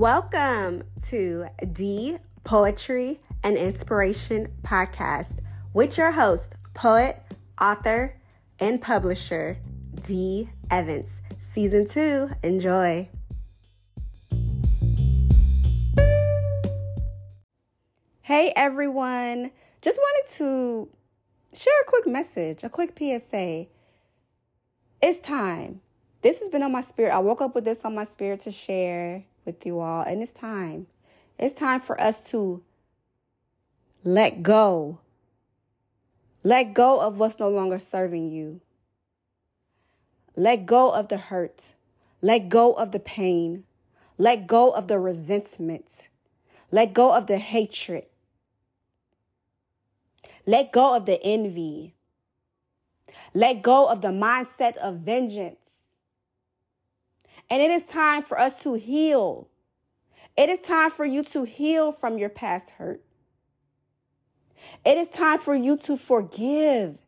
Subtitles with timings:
[0.00, 5.40] Welcome to D Poetry and Inspiration Podcast
[5.74, 7.20] with your host, poet,
[7.60, 8.16] author,
[8.58, 9.58] and publisher,
[10.00, 11.20] D Evans.
[11.36, 12.30] Season 2.
[12.42, 13.10] Enjoy.
[18.22, 19.50] Hey everyone.
[19.82, 20.88] Just wanted to
[21.52, 23.66] share a quick message, a quick PSA.
[25.02, 25.82] It's time.
[26.22, 27.12] This has been on my spirit.
[27.12, 30.30] I woke up with this on my spirit to share with you all, and it's
[30.30, 30.86] time.
[31.36, 32.62] It's time for us to
[34.04, 35.00] let go.
[36.44, 38.60] Let go of what's no longer serving you.
[40.36, 41.74] Let go of the hurt.
[42.22, 43.64] Let go of the pain.
[44.16, 46.08] Let go of the resentment.
[46.70, 48.04] Let go of the hatred.
[50.46, 51.94] Let go of the envy.
[53.34, 55.79] Let go of the mindset of vengeance.
[57.48, 59.48] And it is time for us to heal.
[60.36, 63.02] It is time for you to heal from your past hurt.
[64.84, 66.98] It is time for you to forgive.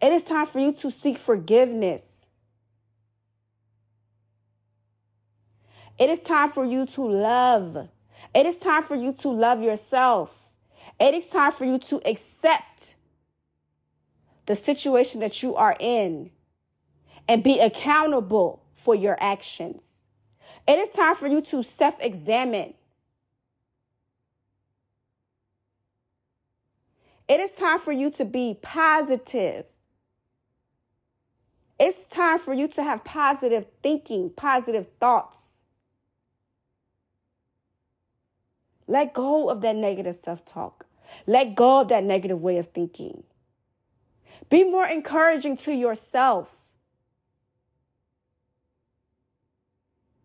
[0.00, 2.26] It is time for you to seek forgiveness.
[5.98, 7.88] It is time for you to love.
[8.34, 10.54] It is time for you to love yourself.
[10.98, 12.96] It is time for you to accept
[14.46, 16.30] the situation that you are in
[17.28, 20.04] and be accountable for your actions.
[20.66, 22.74] It is time for you to self examine.
[27.28, 29.66] It is time for you to be positive.
[31.78, 35.62] It's time for you to have positive thinking, positive thoughts.
[38.86, 40.86] Let go of that negative self talk.
[41.26, 43.22] Let go of that negative way of thinking.
[44.48, 46.69] Be more encouraging to yourself.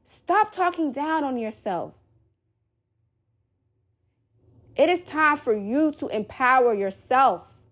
[0.07, 1.97] Stop talking down on yourself.
[4.75, 7.63] It is time for you to empower yourself.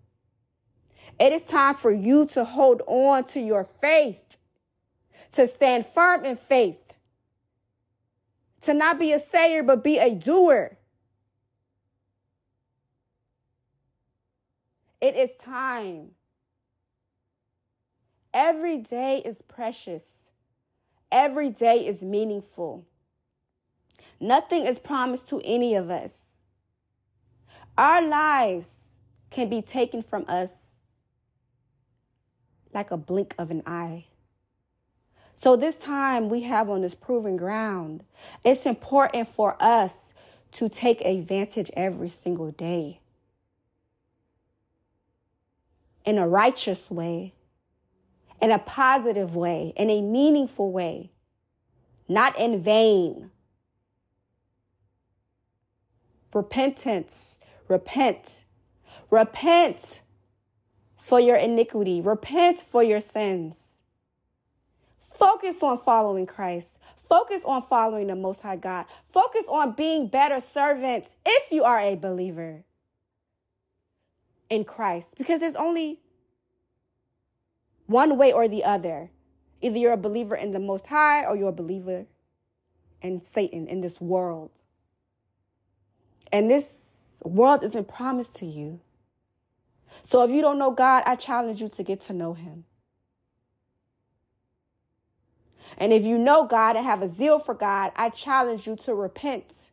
[1.20, 4.36] It is time for you to hold on to your faith,
[5.30, 6.94] to stand firm in faith,
[8.62, 10.76] to not be a sayer, but be a doer.
[15.00, 16.12] It is time.
[18.32, 20.23] Every day is precious.
[21.14, 22.84] Every day is meaningful.
[24.18, 26.38] Nothing is promised to any of us.
[27.78, 28.98] Our lives
[29.30, 30.50] can be taken from us
[32.72, 34.06] like a blink of an eye.
[35.36, 38.02] So, this time we have on this proven ground,
[38.44, 40.14] it's important for us
[40.52, 42.98] to take advantage every single day
[46.04, 47.34] in a righteous way,
[48.44, 51.10] in a positive way, in a meaningful way,
[52.06, 53.30] not in vain.
[56.34, 58.44] Repentance, repent,
[59.10, 60.02] repent
[60.94, 63.80] for your iniquity, repent for your sins.
[65.00, 66.78] Focus on following Christ.
[66.96, 68.84] Focus on following the Most High God.
[69.06, 72.64] Focus on being better servants if you are a believer
[74.50, 76.00] in Christ because there's only
[77.86, 79.10] one way or the other.
[79.60, 82.06] Either you're a believer in the Most High or you're a believer
[83.00, 84.64] in Satan, in this world.
[86.32, 86.84] And this
[87.24, 88.80] world isn't promised to you.
[90.02, 92.64] So if you don't know God, I challenge you to get to know Him.
[95.78, 98.94] And if you know God and have a zeal for God, I challenge you to
[98.94, 99.70] repent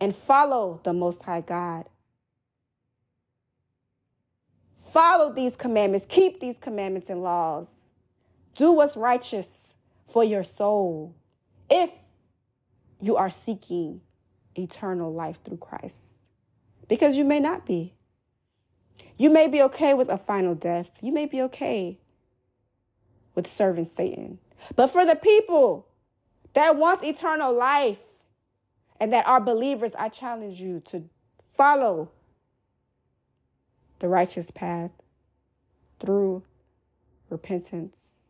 [0.00, 1.86] and follow the Most High God.
[4.92, 7.94] Follow these commandments, keep these commandments and laws.
[8.54, 9.74] Do what's righteous
[10.06, 11.16] for your soul
[11.70, 11.90] if
[13.00, 14.02] you are seeking
[14.54, 16.26] eternal life through Christ.
[16.88, 17.94] Because you may not be.
[19.16, 20.98] You may be okay with a final death.
[21.00, 21.98] You may be okay
[23.34, 24.40] with serving Satan.
[24.76, 25.88] But for the people
[26.52, 28.12] that want eternal life,
[29.00, 31.04] and that are believers, I challenge you to
[31.40, 32.10] follow
[34.02, 34.90] the righteous path
[36.00, 36.42] through
[37.30, 38.28] repentance,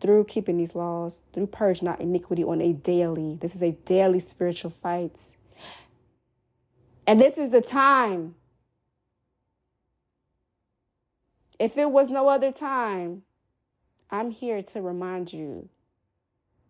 [0.00, 3.38] through keeping these laws, through purge not iniquity on a daily.
[3.40, 5.36] This is a daily spiritual fight.
[7.06, 8.34] And this is the time.
[11.58, 13.22] If it was no other time,
[14.10, 15.68] I'm here to remind you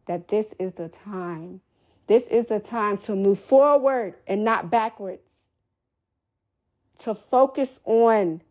[0.05, 1.63] that this is the time
[2.07, 5.53] this is the time to move forward and not backwards.
[7.01, 8.43] To focus on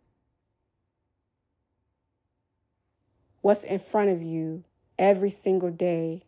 [3.41, 4.63] what's in front of you
[4.97, 6.23] every single day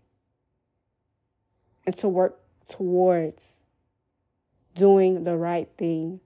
[1.86, 3.64] and to work towards
[4.75, 6.19] doing the right thing,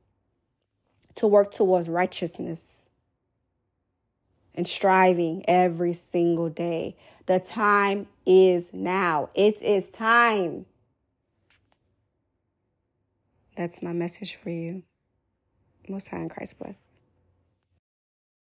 [1.16, 2.90] to work towards righteousness
[4.56, 6.98] and striving every single day.
[7.26, 9.30] The time is now.
[9.34, 10.66] It is time.
[13.56, 14.84] That's my message for you.
[15.92, 16.91] Most High in Christ bless.